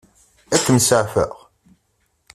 [0.55, 1.33] Ad kem-seɛfeɣ?